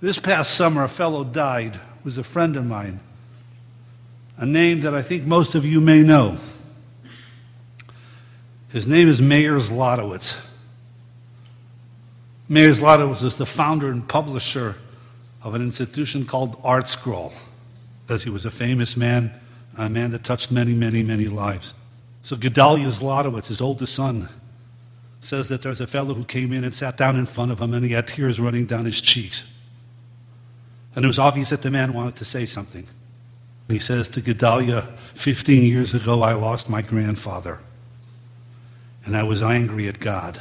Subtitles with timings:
[0.00, 3.00] This past summer, a fellow died, was a friend of mine,
[4.36, 6.36] a name that I think most of you may know.
[8.68, 10.38] His name is Meir Zlotowitz.
[12.46, 14.76] Meir Zlotowitz is the founder and publisher
[15.42, 17.32] of an institution called ArtScroll,
[18.06, 19.32] because he was a famous man,
[19.78, 21.74] a man that touched many, many, many lives.
[22.22, 24.28] So Gedalia Zlotowitz, his oldest son,
[25.22, 27.72] says that there's a fellow who came in and sat down in front of him
[27.72, 29.50] and he had tears running down his cheeks.
[30.96, 32.86] And it was obvious that the man wanted to say something.
[33.68, 37.58] He says to Gedalia, 15 years ago, I lost my grandfather.
[39.04, 40.40] And I was angry at God.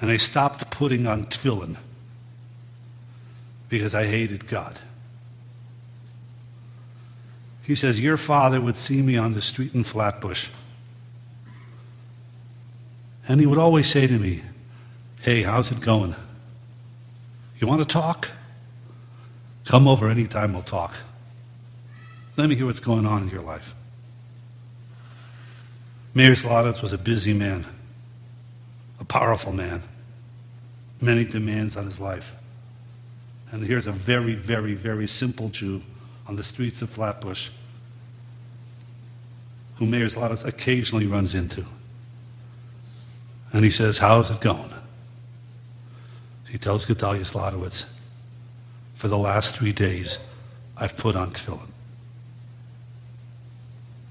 [0.00, 1.76] And I stopped putting on tefillin
[3.68, 4.80] because I hated God.
[7.62, 10.50] He says, Your father would see me on the street in Flatbush.
[13.28, 14.42] And he would always say to me,
[15.20, 16.14] Hey, how's it going?
[17.58, 18.30] You want to talk?
[19.64, 20.94] Come over anytime, we'll talk.
[22.36, 23.74] Let me hear what's going on in your life.
[26.14, 27.66] Meir Zlotowitz was a busy man,
[29.00, 29.82] a powerful man,
[31.00, 32.34] many demands on his life.
[33.50, 35.82] And here's a very, very, very simple Jew
[36.26, 37.50] on the streets of Flatbush
[39.76, 41.64] who Meir Zlotowitz occasionally runs into.
[43.52, 44.72] And he says, How's it going?
[46.48, 47.86] He tells Gedalia Zlotowitz,
[48.94, 50.18] For the last three days,
[50.76, 51.70] I've put on tefillin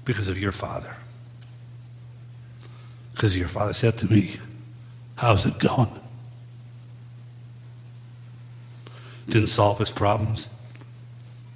[0.04, 0.96] because of your father.
[3.12, 4.36] Because your father said to me,
[5.16, 6.00] How's it going?
[9.28, 10.48] Didn't solve his problems,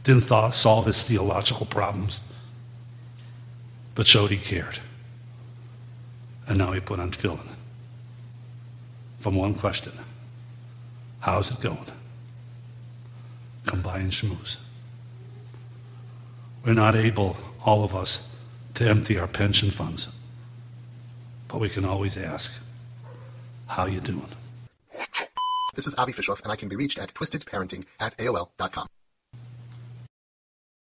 [0.03, 2.21] didn't th- solve his theological problems,
[3.95, 4.81] but showed he cared.
[6.49, 7.47] And now he put on tefillin
[9.21, 9.93] from one question
[11.21, 11.87] How's it going?
[13.67, 14.57] Come by and schmooze.
[16.65, 18.23] We're not able, all of us,
[18.75, 20.09] to empty our pension funds.
[21.49, 22.53] But we can always ask,
[23.67, 24.29] how you doing?
[25.75, 28.87] This is Avi Fishoff, and I can be reached at twistedparenting at AOL.com.